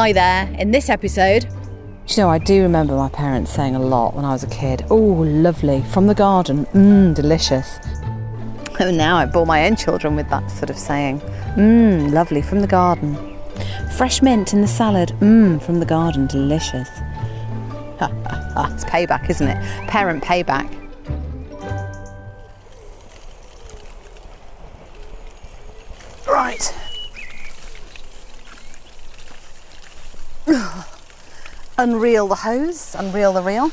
Hi 0.00 0.12
there. 0.14 0.50
In 0.58 0.70
this 0.70 0.88
episode, 0.88 1.42
Do 2.06 2.14
you 2.14 2.22
know, 2.22 2.30
I 2.30 2.38
do 2.38 2.62
remember 2.62 2.96
my 2.96 3.10
parents 3.10 3.52
saying 3.52 3.76
a 3.76 3.78
lot 3.78 4.14
when 4.14 4.24
I 4.24 4.32
was 4.32 4.42
a 4.42 4.46
kid. 4.46 4.82
Oh, 4.88 4.96
lovely, 4.96 5.82
from 5.92 6.06
the 6.06 6.14
garden. 6.14 6.64
Mmm, 6.72 7.14
delicious. 7.14 7.76
And 8.78 8.80
oh, 8.80 8.90
now 8.92 9.18
I 9.18 9.26
bore 9.26 9.44
my 9.44 9.66
own 9.66 9.76
children 9.76 10.16
with 10.16 10.26
that 10.30 10.50
sort 10.50 10.70
of 10.70 10.78
saying. 10.78 11.20
Mmm, 11.54 12.10
lovely, 12.12 12.40
from 12.40 12.60
the 12.62 12.66
garden. 12.66 13.14
Fresh 13.98 14.22
mint 14.22 14.54
in 14.54 14.62
the 14.62 14.66
salad. 14.66 15.10
Mmm, 15.20 15.60
from 15.60 15.80
the 15.80 15.84
garden, 15.84 16.26
delicious. 16.26 16.88
Ha, 17.98 18.10
ha, 18.24 18.50
ha. 18.54 18.70
It's 18.72 18.86
payback, 18.86 19.28
isn't 19.28 19.48
it? 19.48 19.62
Parent 19.86 20.24
payback. 20.24 20.74
Right. 26.26 26.74
Unreal 31.80 32.28
the 32.28 32.34
hose, 32.34 32.94
unreal 32.94 33.32
the 33.32 33.40
reel. 33.40 33.72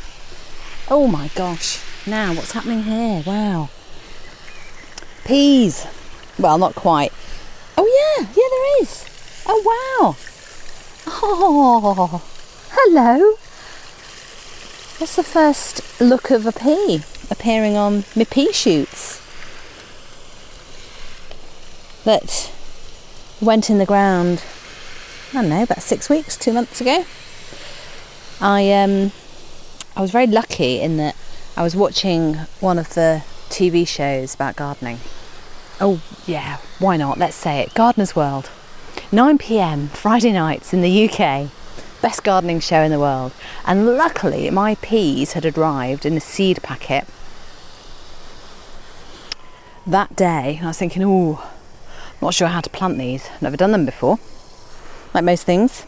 Oh 0.89 1.09
my 1.09 1.27
gosh. 1.35 1.83
Now, 2.07 2.33
what's 2.33 2.53
happening 2.53 2.83
here? 2.83 3.21
Wow. 3.27 3.67
Peas. 5.25 5.85
Well, 6.39 6.57
not 6.57 6.73
quite. 6.73 7.11
Oh, 7.77 7.85
yeah, 7.85 8.25
yeah, 8.27 8.47
there 8.49 8.81
is. 8.81 9.43
Oh, 9.45 9.61
wow. 9.67 10.15
Oh, 11.05 12.23
hello. 12.71 13.33
That's 14.99 15.17
the 15.17 15.23
first 15.23 15.99
look 15.99 16.31
of 16.31 16.45
a 16.45 16.53
pea 16.53 17.01
appearing 17.29 17.75
on 17.75 18.05
my 18.15 18.23
pea 18.23 18.53
shoots 18.53 19.21
that 22.05 22.53
went 23.41 23.69
in 23.69 23.79
the 23.79 23.85
ground, 23.85 24.45
I 25.33 25.41
don't 25.41 25.49
know, 25.49 25.63
about 25.63 25.81
six 25.81 26.07
weeks, 26.09 26.37
two 26.37 26.53
months 26.53 26.79
ago. 26.79 27.03
I 28.39 28.71
um 28.71 29.11
I 29.95 30.01
was 30.01 30.11
very 30.11 30.27
lucky 30.27 30.79
in 30.79 30.97
that 30.97 31.15
I 31.55 31.63
was 31.63 31.75
watching 31.75 32.35
one 32.59 32.77
of 32.77 32.93
the 32.93 33.23
TV 33.49 33.87
shows 33.87 34.35
about 34.35 34.55
gardening. 34.55 34.99
Oh 35.81 36.01
yeah, 36.27 36.57
why 36.79 36.97
not? 36.97 37.17
Let's 37.17 37.35
say 37.35 37.59
it. 37.61 37.73
Gardener's 37.73 38.15
World. 38.15 38.49
9 39.11 39.37
p.m. 39.37 39.87
Friday 39.87 40.33
nights 40.33 40.73
in 40.73 40.81
the 40.81 41.09
UK. 41.09 41.49
Best 42.01 42.23
gardening 42.23 42.59
show 42.59 42.81
in 42.81 42.91
the 42.91 42.99
world. 42.99 43.31
And 43.65 43.85
luckily 43.85 44.49
my 44.51 44.75
peas 44.75 45.33
had 45.33 45.45
arrived 45.45 46.05
in 46.05 46.15
a 46.17 46.19
seed 46.19 46.61
packet 46.61 47.07
that 49.87 50.15
day. 50.15 50.59
I 50.61 50.67
was 50.67 50.77
thinking, 50.77 51.03
oh, 51.05 51.43
not 52.21 52.33
sure 52.33 52.49
how 52.49 52.61
to 52.61 52.69
plant 52.69 52.97
these. 52.97 53.29
Never 53.41 53.57
done 53.57 53.71
them 53.71 53.85
before. 53.85 54.19
Like 55.13 55.23
most 55.23 55.43
things. 55.43 55.85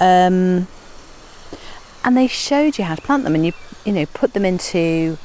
Um, 0.00 0.66
and 2.04 2.16
they 2.16 2.26
showed 2.26 2.78
you 2.78 2.84
how 2.84 2.94
to 2.94 3.02
plant 3.02 3.24
them 3.24 3.34
and 3.34 3.44
you 3.44 3.52
you 3.84 3.92
know 3.92 4.06
put 4.06 4.32
them 4.32 4.44
into 4.44 5.18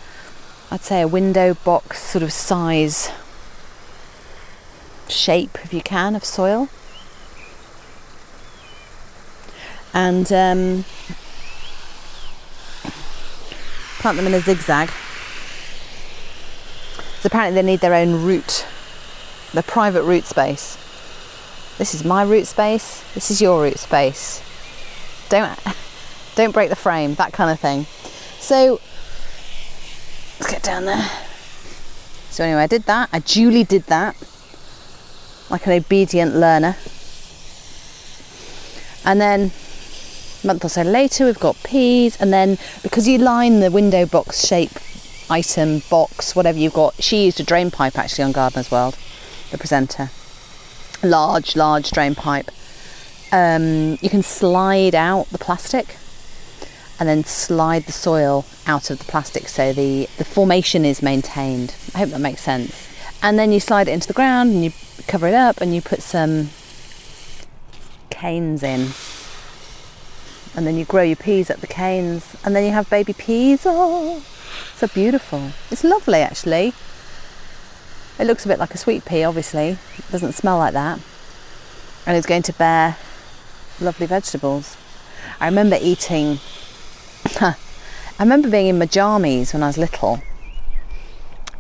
I'd 0.72 0.82
say 0.82 1.02
a 1.02 1.08
window 1.08 1.54
box 1.54 2.02
sort 2.02 2.24
of 2.24 2.32
size 2.34 3.12
shape 5.08 5.58
if 5.64 5.74
you 5.74 5.82
can 5.82 6.16
of 6.16 6.26
soil. 6.26 6.70
And 9.94 10.32
um, 10.34 10.84
plant 14.00 14.18
them 14.18 14.28
in 14.28 14.34
a 14.34 14.42
zigzag. 14.42 14.90
So 17.20 17.28
apparently 17.28 17.62
they 17.62 17.66
need 17.66 17.80
their 17.80 17.94
own 17.94 18.24
root 18.24 18.66
their 19.54 19.64
private 19.64 20.04
root 20.04 20.26
space. 20.26 20.78
This 21.78 21.94
is 21.94 22.04
my 22.04 22.24
root 22.24 22.46
space. 22.46 23.04
This 23.14 23.32
is 23.32 23.42
your 23.42 23.62
root 23.62 23.80
space. 23.80 24.42
Don't 25.30 25.58
don't 26.36 26.52
break 26.52 26.70
the 26.70 26.76
frame, 26.76 27.16
that 27.16 27.34
kind 27.34 27.50
of 27.50 27.60
thing. 27.60 27.86
So 28.40 28.80
let's 30.40 30.52
get 30.52 30.64
down 30.64 30.86
there. 30.86 31.10
So 32.30 32.44
anyway, 32.44 32.64
I 32.64 32.68
did 32.68 32.84
that. 32.84 33.10
I 33.14 33.20
duly 33.20 33.64
did 33.64 33.84
that, 33.84 34.16
like 35.50 35.66
an 35.66 35.72
obedient 35.72 36.36
learner. 36.36 36.76
And 39.06 39.22
then 39.22 39.52
a 40.44 40.48
month 40.48 40.66
or 40.66 40.70
so 40.70 40.82
later, 40.82 41.26
we've 41.26 41.40
got 41.40 41.56
peas, 41.64 42.20
and 42.20 42.34
then 42.34 42.58
because 42.84 43.08
you 43.08 43.18
line 43.18 43.62
the 43.62 43.72
window 43.72 44.06
box 44.06 44.46
shape 44.46 44.72
item 45.30 45.82
box, 45.90 46.36
whatever 46.36 46.58
you've 46.58 46.74
got, 46.74 47.02
she 47.02 47.26
used 47.26 47.40
a 47.40 47.44
drain 47.44 47.72
pipe 47.72 47.98
actually 47.98 48.26
on 48.26 48.32
Gardener's 48.32 48.70
World, 48.70 48.98
the 49.52 49.58
presenter. 49.58 50.10
Large, 51.02 51.56
large 51.56 51.92
drain 51.92 52.16
pipe. 52.16 52.52
Um, 53.32 53.98
you 54.02 54.10
can 54.10 54.24
slide 54.24 54.96
out 54.96 55.30
the 55.30 55.38
plastic 55.38 55.98
and 57.00 57.10
then 57.10 57.24
slide 57.24 57.84
the 57.84 57.92
soil 57.92 58.46
out 58.68 58.90
of 58.90 59.00
the 59.00 59.06
plastic 59.06 59.48
so 59.48 59.74
the, 59.74 60.10
the 60.18 60.26
formation 60.26 60.86
is 60.86 61.02
maintained. 61.02 61.76
I 61.94 62.00
hope 62.00 62.10
that 62.10 62.22
makes 62.22 62.42
sense. 62.42 62.88
And 63.22 63.38
then 63.38 63.52
you 63.52 63.60
slide 63.60 63.88
it 63.88 63.92
into 63.92 64.08
the 64.08 64.14
ground 64.14 64.52
and 64.52 64.64
you 64.64 64.72
cover 65.08 65.28
it 65.28 65.34
up 65.34 65.62
and 65.62 65.74
you 65.76 65.82
put 65.82 66.02
some 66.02 66.50
canes 68.10 68.64
in. 68.64 68.90
And 70.56 70.66
then 70.66 70.78
you 70.78 70.86
grow 70.86 71.04
your 71.04 71.18
peas 71.18 71.50
up 71.50 71.60
the 71.60 71.68
canes 71.68 72.36
and 72.46 72.56
then 72.56 72.64
you 72.64 72.72
have 72.72 72.90
baby 72.90 73.14
peas. 73.14 73.64
Oh, 73.66 74.24
so 74.76 74.88
beautiful. 74.88 75.52
It's 75.70 75.84
lovely 75.84 76.20
actually. 76.20 76.74
It 78.18 78.26
looks 78.26 78.46
a 78.46 78.48
bit 78.48 78.60
like 78.60 78.74
a 78.74 78.78
sweet 78.78 79.04
pea, 79.04 79.26
obviously. 79.26 79.78
It 79.98 80.12
doesn't 80.12 80.34
smell 80.34 80.58
like 80.58 80.74
that. 80.74 81.00
And 82.06 82.16
it's 82.16 82.26
going 82.26 82.44
to 82.44 82.54
bear 82.54 82.96
lovely 83.82 84.08
vegetables. 84.08 84.78
I 85.42 85.48
remember 85.48 85.78
eating 85.82 86.40
I 87.26 87.56
remember 88.20 88.50
being 88.50 88.68
in 88.68 88.78
my 88.78 88.86
jammies 88.86 89.54
when 89.54 89.64
I 89.64 89.68
was 89.68 89.78
little 89.78 90.22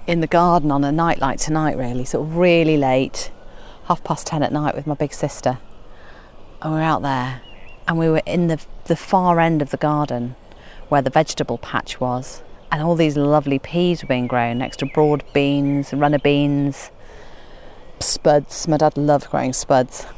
in 0.05 0.21
the 0.21 0.27
garden 0.27 0.71
on 0.71 0.83
a 0.83 0.91
night 0.91 1.19
like 1.19 1.39
tonight, 1.39 1.75
really, 1.75 2.05
sort 2.05 2.27
of 2.27 2.37
really 2.37 2.77
late, 2.77 3.31
half 3.85 4.03
past 4.03 4.27
ten 4.27 4.43
at 4.43 4.53
night 4.53 4.75
with 4.75 4.85
my 4.85 4.93
big 4.93 5.11
sister. 5.11 5.57
And 6.61 6.73
we 6.73 6.79
were 6.79 6.83
out 6.83 7.01
there 7.01 7.41
and 7.87 7.97
we 7.97 8.09
were 8.09 8.21
in 8.25 8.47
the, 8.47 8.63
the 8.85 8.95
far 8.95 9.39
end 9.39 9.61
of 9.61 9.71
the 9.71 9.77
garden 9.77 10.35
where 10.89 11.01
the 11.01 11.09
vegetable 11.09 11.57
patch 11.57 11.99
was, 11.99 12.43
and 12.71 12.83
all 12.83 12.95
these 12.95 13.17
lovely 13.17 13.57
peas 13.57 14.03
were 14.03 14.07
being 14.07 14.27
grown 14.27 14.59
next 14.59 14.77
to 14.77 14.85
broad 14.85 15.23
beans, 15.33 15.93
runner 15.93 16.19
beans, 16.19 16.91
spuds. 17.99 18.67
My 18.67 18.77
dad 18.77 18.97
loved 18.97 19.29
growing 19.29 19.53
spuds. 19.53 20.05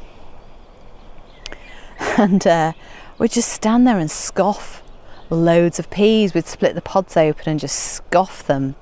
And 2.16 2.46
uh, 2.46 2.72
we'd 3.18 3.32
just 3.32 3.52
stand 3.52 3.86
there 3.86 3.98
and 3.98 4.10
scoff 4.10 4.82
loads 5.30 5.78
of 5.78 5.90
peas. 5.90 6.34
We'd 6.34 6.46
split 6.46 6.74
the 6.74 6.80
pods 6.80 7.16
open 7.16 7.48
and 7.48 7.60
just 7.60 7.76
scoff 7.76 8.46
them. 8.46 8.74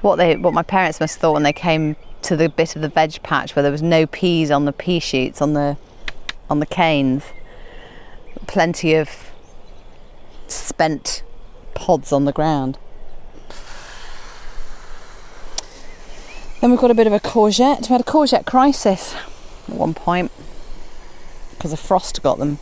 what 0.00 0.16
they, 0.16 0.36
what 0.36 0.54
my 0.54 0.62
parents 0.62 1.00
must 1.00 1.14
have 1.14 1.20
thought 1.20 1.32
when 1.32 1.42
they 1.42 1.52
came 1.52 1.96
to 2.22 2.36
the 2.36 2.48
bit 2.48 2.76
of 2.76 2.82
the 2.82 2.88
veg 2.88 3.22
patch 3.22 3.56
where 3.56 3.62
there 3.62 3.72
was 3.72 3.82
no 3.82 4.06
peas 4.06 4.50
on 4.50 4.64
the 4.64 4.72
pea 4.72 5.00
shoots 5.00 5.42
on 5.42 5.54
the, 5.54 5.76
on 6.48 6.60
the 6.60 6.66
canes. 6.66 7.24
Plenty 8.46 8.94
of 8.94 9.30
spent 10.46 11.22
pods 11.74 12.12
on 12.12 12.24
the 12.24 12.32
ground. 12.32 12.78
Then 16.60 16.70
we've 16.70 16.78
got 16.78 16.92
a 16.92 16.94
bit 16.94 17.08
of 17.08 17.12
a 17.12 17.18
courgette. 17.18 17.88
We 17.88 17.88
had 17.88 18.00
a 18.00 18.04
courgette 18.04 18.46
crisis 18.46 19.16
at 19.68 19.74
one 19.74 19.94
point 19.94 20.30
because 21.50 21.72
a 21.72 21.76
frost 21.76 22.22
got 22.22 22.38
them 22.38 22.58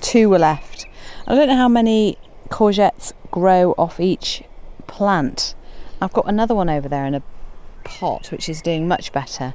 two 0.00 0.28
were 0.28 0.38
left. 0.38 0.86
I 1.26 1.34
don't 1.34 1.48
know 1.48 1.56
how 1.56 1.68
many 1.68 2.16
courgettes 2.48 3.12
grow 3.30 3.74
off 3.76 4.00
each 4.00 4.42
plant. 4.86 5.54
I've 6.00 6.12
got 6.12 6.28
another 6.28 6.54
one 6.54 6.70
over 6.70 6.88
there 6.88 7.04
in 7.04 7.14
a 7.14 7.22
pot 7.84 8.30
which 8.30 8.48
is 8.48 8.62
doing 8.62 8.88
much 8.88 9.12
better. 9.12 9.54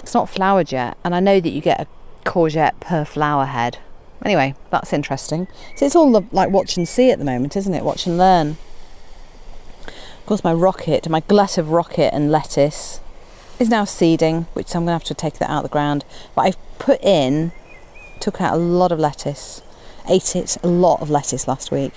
It's 0.00 0.14
not 0.14 0.28
flowered 0.28 0.72
yet, 0.72 0.96
and 1.04 1.14
I 1.14 1.20
know 1.20 1.40
that 1.40 1.50
you 1.50 1.60
get 1.60 1.80
a 1.80 1.86
courgette 2.24 2.78
per 2.80 3.04
flower 3.04 3.46
head. 3.46 3.78
Anyway, 4.24 4.54
that's 4.70 4.92
interesting. 4.92 5.46
So 5.76 5.86
it's 5.86 5.96
all 5.96 6.10
like 6.32 6.50
watch 6.50 6.76
and 6.76 6.88
see 6.88 7.10
at 7.10 7.18
the 7.18 7.24
moment, 7.24 7.56
isn't 7.56 7.74
it? 7.74 7.84
Watch 7.84 8.06
and 8.06 8.18
learn. 8.18 8.56
Of 9.86 10.26
course, 10.26 10.44
my 10.44 10.52
rocket, 10.52 11.08
my 11.08 11.20
glut 11.20 11.58
of 11.58 11.70
rocket 11.70 12.12
and 12.12 12.32
lettuce 12.32 13.00
is 13.58 13.68
now 13.68 13.84
seeding, 13.84 14.42
which 14.54 14.74
I'm 14.74 14.82
going 14.82 14.88
to 14.88 14.92
have 14.92 15.04
to 15.04 15.14
take 15.14 15.34
that 15.34 15.48
out 15.48 15.64
of 15.64 15.70
the 15.70 15.72
ground. 15.72 16.04
But 16.34 16.42
I've 16.42 16.78
put 16.78 17.02
in 17.02 17.52
took 18.20 18.40
out 18.40 18.54
a 18.54 18.56
lot 18.56 18.92
of 18.92 18.98
lettuce, 18.98 19.62
ate 20.08 20.36
it 20.36 20.56
a 20.62 20.68
lot 20.68 21.00
of 21.00 21.10
lettuce 21.10 21.46
last 21.48 21.70
week. 21.70 21.92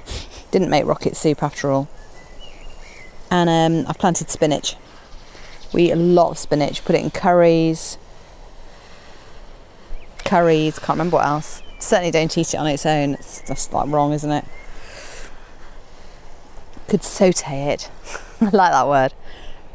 Didn't 0.50 0.70
make 0.70 0.84
rocket 0.84 1.16
soup 1.16 1.42
after 1.42 1.70
all. 1.70 1.88
And 3.30 3.50
um, 3.50 3.88
I've 3.88 3.98
planted 3.98 4.30
spinach. 4.30 4.76
We 5.72 5.84
eat 5.84 5.90
a 5.90 5.96
lot 5.96 6.30
of 6.30 6.38
spinach, 6.38 6.84
put 6.84 6.94
it 6.94 7.02
in 7.02 7.10
curries. 7.10 7.98
Curries, 10.24 10.78
can't 10.78 10.90
remember 10.90 11.16
what 11.16 11.26
else. 11.26 11.62
Certainly 11.80 12.12
don't 12.12 12.38
eat 12.38 12.54
it 12.54 12.56
on 12.56 12.66
its 12.66 12.86
own. 12.86 13.14
It's 13.14 13.42
just 13.46 13.72
like 13.72 13.88
wrong, 13.88 14.12
isn't 14.12 14.30
it? 14.30 14.44
Could 16.88 17.02
saute 17.02 17.72
it. 17.72 17.90
I 18.40 18.44
like 18.44 18.72
that 18.72 18.86
word. 18.86 19.12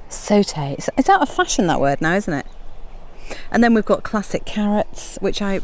Saute. 0.08 0.76
It's 0.98 1.10
out 1.10 1.22
of 1.22 1.30
fashion, 1.30 1.68
that 1.68 1.82
word 1.82 2.02
now, 2.02 2.16
isn't 2.16 2.34
it? 2.34 2.46
And 3.52 3.64
then 3.64 3.74
we've 3.74 3.86
got 3.86 4.04
classic 4.04 4.46
carrots, 4.46 5.18
which 5.22 5.42
I 5.42 5.62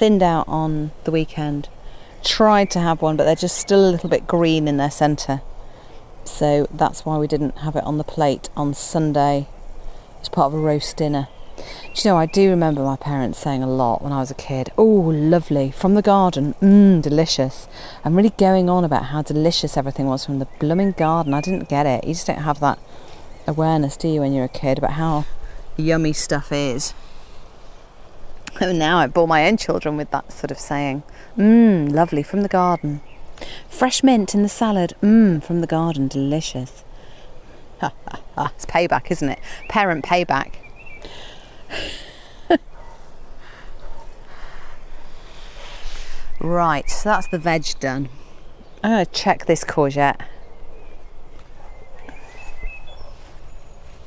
thinned 0.00 0.22
out 0.22 0.48
on 0.48 0.90
the 1.04 1.10
weekend. 1.10 1.68
Tried 2.24 2.70
to 2.70 2.80
have 2.80 3.02
one, 3.02 3.18
but 3.18 3.24
they're 3.24 3.34
just 3.34 3.58
still 3.58 3.86
a 3.86 3.92
little 3.92 4.08
bit 4.08 4.26
green 4.26 4.66
in 4.66 4.78
their 4.78 4.90
centre. 4.90 5.42
So 6.24 6.66
that's 6.70 7.04
why 7.04 7.18
we 7.18 7.26
didn't 7.26 7.58
have 7.58 7.76
it 7.76 7.84
on 7.84 7.98
the 7.98 8.04
plate 8.04 8.48
on 8.56 8.72
Sunday 8.72 9.46
as 10.22 10.30
part 10.30 10.46
of 10.46 10.54
a 10.54 10.62
roast 10.62 10.96
dinner. 10.96 11.28
Do 11.58 11.64
you 11.96 12.10
know, 12.10 12.16
I 12.16 12.24
do 12.24 12.48
remember 12.48 12.82
my 12.82 12.96
parents 12.96 13.38
saying 13.38 13.62
a 13.62 13.66
lot 13.66 14.00
when 14.00 14.10
I 14.10 14.20
was 14.20 14.30
a 14.30 14.34
kid, 14.34 14.70
oh, 14.78 14.84
lovely, 14.84 15.70
from 15.70 15.96
the 15.96 16.00
garden, 16.00 16.54
mmm, 16.62 17.02
delicious. 17.02 17.68
I'm 18.02 18.16
really 18.16 18.30
going 18.30 18.70
on 18.70 18.84
about 18.84 19.06
how 19.06 19.20
delicious 19.20 19.76
everything 19.76 20.06
was 20.06 20.24
from 20.24 20.38
the 20.38 20.48
blooming 20.60 20.92
garden. 20.92 21.34
I 21.34 21.42
didn't 21.42 21.68
get 21.68 21.84
it. 21.84 22.04
You 22.04 22.14
just 22.14 22.26
don't 22.26 22.38
have 22.38 22.60
that 22.60 22.78
awareness, 23.46 23.98
do 23.98 24.08
you, 24.08 24.20
when 24.20 24.32
you're 24.32 24.46
a 24.46 24.48
kid, 24.48 24.78
about 24.78 24.92
how 24.92 25.26
yummy 25.76 26.14
stuff 26.14 26.52
is. 26.52 26.94
Oh, 28.62 28.72
now 28.72 28.98
I 28.98 29.06
bore 29.06 29.26
my 29.26 29.46
own 29.46 29.56
children 29.56 29.96
with 29.96 30.10
that 30.10 30.32
sort 30.32 30.50
of 30.50 30.58
saying. 30.58 31.02
Mmm, 31.34 31.90
lovely, 31.90 32.22
from 32.22 32.42
the 32.42 32.48
garden. 32.48 33.00
Fresh 33.70 34.02
mint 34.02 34.34
in 34.34 34.42
the 34.42 34.50
salad. 34.50 34.94
Mmm, 35.00 35.42
from 35.42 35.62
the 35.62 35.66
garden, 35.66 36.08
delicious. 36.08 36.84
It's 38.38 38.64
payback, 38.64 39.10
isn't 39.10 39.28
it? 39.28 39.38
Parent 39.68 40.02
payback. 40.02 40.54
right, 46.40 46.88
so 46.88 47.10
that's 47.10 47.28
the 47.28 47.38
veg 47.38 47.66
done. 47.78 48.08
I'm 48.82 48.90
going 48.92 49.04
to 49.04 49.12
check 49.12 49.44
this 49.44 49.62
courgette. 49.62 50.20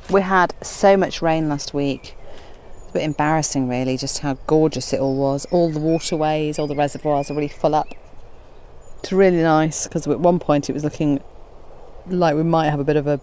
We 0.10 0.22
had 0.22 0.56
so 0.62 0.98
much 0.98 1.22
rain 1.22 1.48
last 1.48 1.76
week. 1.76 2.16
A 2.94 3.00
bit 3.00 3.06
embarrassing, 3.06 3.68
really, 3.68 3.98
just 3.98 4.20
how 4.20 4.36
gorgeous 4.46 4.94
it 4.94 5.00
all 5.00 5.16
was. 5.16 5.48
All 5.50 5.72
the 5.72 5.80
waterways, 5.80 6.60
all 6.60 6.68
the 6.68 6.76
reservoirs 6.76 7.32
are 7.32 7.34
really 7.34 7.48
full 7.48 7.74
up. 7.74 7.88
It's 9.00 9.12
really 9.12 9.42
nice 9.42 9.88
because 9.88 10.06
at 10.06 10.20
one 10.20 10.38
point 10.38 10.70
it 10.70 10.74
was 10.74 10.84
looking 10.84 11.20
like 12.06 12.36
we 12.36 12.44
might 12.44 12.70
have 12.70 12.80
a 12.80 12.84
bit 12.84 12.96
of 12.96 13.08
a 13.08 13.20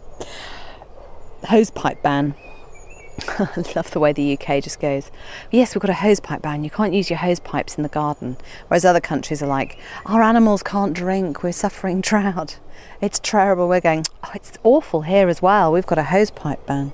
hosepipe 1.44 2.02
ban. 2.02 2.34
I 3.28 3.62
love 3.76 3.92
the 3.92 4.00
way 4.00 4.12
the 4.12 4.36
UK 4.36 4.60
just 4.60 4.80
goes, 4.80 5.12
yes, 5.52 5.72
we've 5.76 5.82
got 5.82 5.90
a 5.90 5.94
hosepipe 5.94 6.42
ban. 6.42 6.64
You 6.64 6.70
can't 6.70 6.92
use 6.92 7.08
your 7.08 7.20
hose 7.20 7.38
pipes 7.38 7.76
in 7.76 7.84
the 7.84 7.88
garden. 7.88 8.38
Whereas 8.66 8.84
other 8.84 9.00
countries 9.00 9.40
are 9.40 9.46
like, 9.46 9.78
our 10.04 10.20
animals 10.20 10.64
can't 10.64 10.94
drink. 10.94 11.44
We're 11.44 11.52
suffering 11.52 12.00
drought. 12.00 12.58
It's 13.00 13.20
terrible. 13.20 13.68
We're 13.68 13.80
going, 13.80 14.04
oh, 14.24 14.30
it's 14.34 14.58
awful 14.64 15.02
here 15.02 15.28
as 15.28 15.40
well. 15.40 15.70
We've 15.70 15.86
got 15.86 15.98
a 15.98 16.02
hosepipe 16.02 16.66
ban. 16.66 16.92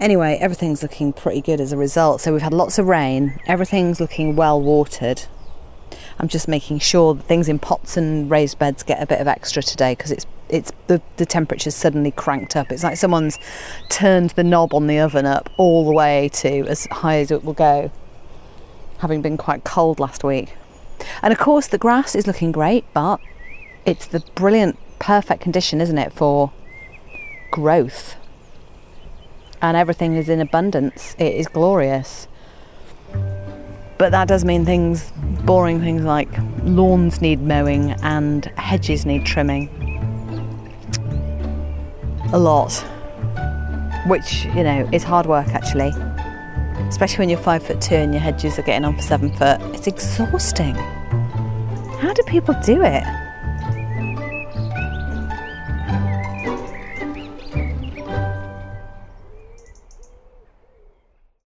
Anyway, 0.00 0.38
everything's 0.40 0.82
looking 0.82 1.12
pretty 1.12 1.42
good 1.42 1.60
as 1.60 1.72
a 1.72 1.76
result. 1.76 2.22
So 2.22 2.32
we've 2.32 2.40
had 2.40 2.54
lots 2.54 2.78
of 2.78 2.86
rain. 2.86 3.38
Everything's 3.46 4.00
looking 4.00 4.34
well 4.34 4.60
watered. 4.60 5.24
I'm 6.18 6.28
just 6.28 6.48
making 6.48 6.78
sure 6.78 7.14
that 7.14 7.22
things 7.24 7.48
in 7.48 7.58
pots 7.58 7.98
and 7.98 8.30
raised 8.30 8.58
beds 8.58 8.82
get 8.82 9.02
a 9.02 9.06
bit 9.06 9.20
of 9.20 9.28
extra 9.28 9.62
today 9.62 9.92
because 9.92 10.10
it's 10.10 10.26
it's 10.48 10.72
the, 10.88 11.00
the 11.16 11.26
temperature's 11.26 11.76
suddenly 11.76 12.10
cranked 12.10 12.56
up. 12.56 12.72
It's 12.72 12.82
like 12.82 12.96
someone's 12.96 13.38
turned 13.88 14.30
the 14.30 14.42
knob 14.42 14.74
on 14.74 14.86
the 14.86 14.98
oven 14.98 15.24
up 15.24 15.48
all 15.56 15.84
the 15.84 15.92
way 15.92 16.28
to 16.34 16.66
as 16.66 16.86
high 16.86 17.18
as 17.18 17.30
it 17.30 17.44
will 17.44 17.52
go, 17.52 17.92
having 18.98 19.22
been 19.22 19.36
quite 19.36 19.64
cold 19.64 20.00
last 20.00 20.24
week. 20.24 20.54
And 21.22 21.32
of 21.32 21.38
course, 21.38 21.68
the 21.68 21.78
grass 21.78 22.14
is 22.14 22.26
looking 22.26 22.52
great, 22.52 22.84
but 22.92 23.20
it's 23.86 24.06
the 24.06 24.20
brilliant, 24.34 24.78
perfect 24.98 25.40
condition, 25.40 25.80
isn't 25.80 25.98
it, 25.98 26.12
for 26.12 26.52
growth? 27.52 28.16
And 29.62 29.76
everything 29.76 30.16
is 30.16 30.28
in 30.28 30.40
abundance. 30.40 31.14
It 31.18 31.34
is 31.34 31.46
glorious. 31.46 32.26
But 33.98 34.12
that 34.12 34.28
does 34.28 34.44
mean 34.44 34.64
things, 34.64 35.12
boring 35.44 35.80
things 35.80 36.02
like 36.02 36.28
lawns 36.62 37.20
need 37.20 37.42
mowing 37.42 37.92
and 38.02 38.46
hedges 38.56 39.04
need 39.04 39.26
trimming. 39.26 39.68
A 42.32 42.38
lot. 42.38 42.72
Which, 44.06 44.46
you 44.46 44.64
know, 44.64 44.88
is 44.92 45.02
hard 45.02 45.26
work 45.26 45.48
actually. 45.48 45.92
Especially 46.88 47.18
when 47.18 47.28
you're 47.28 47.38
five 47.38 47.62
foot 47.62 47.82
two 47.82 47.96
and 47.96 48.14
your 48.14 48.22
hedges 48.22 48.58
are 48.58 48.62
getting 48.62 48.86
on 48.86 48.96
for 48.96 49.02
seven 49.02 49.30
foot. 49.36 49.60
It's 49.74 49.86
exhausting. 49.86 50.74
How 51.98 52.14
do 52.14 52.22
people 52.22 52.54
do 52.64 52.82
it? 52.82 53.04